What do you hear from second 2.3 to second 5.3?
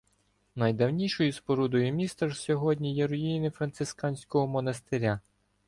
сьогодні є руїни францисканського монастиря.